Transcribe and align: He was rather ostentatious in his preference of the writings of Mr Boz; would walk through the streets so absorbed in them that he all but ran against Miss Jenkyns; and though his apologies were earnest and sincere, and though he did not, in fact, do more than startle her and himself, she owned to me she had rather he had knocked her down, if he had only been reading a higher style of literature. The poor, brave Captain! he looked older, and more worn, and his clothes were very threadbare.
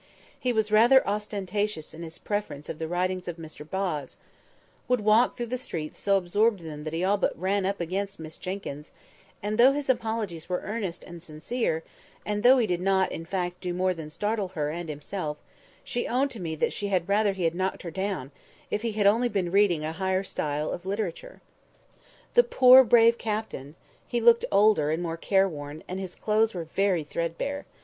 He 0.39 0.51
was 0.51 0.71
rather 0.71 1.07
ostentatious 1.07 1.93
in 1.93 2.01
his 2.01 2.17
preference 2.17 2.69
of 2.69 2.79
the 2.79 2.87
writings 2.87 3.27
of 3.27 3.37
Mr 3.37 3.69
Boz; 3.69 4.17
would 4.87 5.01
walk 5.01 5.37
through 5.37 5.45
the 5.53 5.59
streets 5.59 5.99
so 5.99 6.17
absorbed 6.17 6.61
in 6.61 6.67
them 6.67 6.85
that 6.85 6.93
he 6.93 7.03
all 7.03 7.17
but 7.17 7.37
ran 7.39 7.67
against 7.67 8.19
Miss 8.19 8.35
Jenkyns; 8.37 8.91
and 9.43 9.59
though 9.59 9.73
his 9.73 9.91
apologies 9.91 10.49
were 10.49 10.61
earnest 10.65 11.03
and 11.03 11.21
sincere, 11.21 11.83
and 12.25 12.41
though 12.41 12.57
he 12.57 12.65
did 12.65 12.81
not, 12.81 13.11
in 13.11 13.25
fact, 13.25 13.61
do 13.61 13.75
more 13.75 13.93
than 13.93 14.09
startle 14.09 14.47
her 14.57 14.71
and 14.71 14.89
himself, 14.89 15.37
she 15.83 16.07
owned 16.07 16.31
to 16.31 16.39
me 16.41 16.57
she 16.71 16.87
had 16.87 17.07
rather 17.07 17.33
he 17.33 17.43
had 17.43 17.53
knocked 17.53 17.83
her 17.83 17.91
down, 17.91 18.31
if 18.71 18.81
he 18.81 18.93
had 18.93 19.05
only 19.05 19.29
been 19.29 19.51
reading 19.51 19.85
a 19.85 19.91
higher 19.91 20.23
style 20.23 20.71
of 20.71 20.83
literature. 20.83 21.41
The 22.33 22.41
poor, 22.41 22.83
brave 22.83 23.19
Captain! 23.19 23.75
he 24.07 24.19
looked 24.19 24.45
older, 24.51 24.89
and 24.89 25.03
more 25.03 25.19
worn, 25.47 25.83
and 25.87 25.99
his 25.99 26.15
clothes 26.15 26.55
were 26.55 26.63
very 26.63 27.03
threadbare. 27.03 27.67